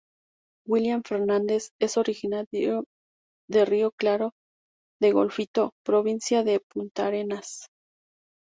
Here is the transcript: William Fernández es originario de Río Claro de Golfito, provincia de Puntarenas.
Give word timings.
William 0.65 1.03
Fernández 1.03 1.73
es 1.79 1.95
originario 1.95 2.85
de 3.47 3.65
Río 3.65 3.91
Claro 3.91 4.31
de 4.99 5.11
Golfito, 5.11 5.73
provincia 5.85 6.41
de 6.41 6.59
Puntarenas. 6.59 7.67